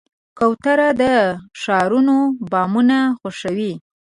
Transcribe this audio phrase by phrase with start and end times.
[0.37, 1.03] کوتره د
[1.61, 2.17] ښارونو
[2.51, 3.73] بامونه خوښوي.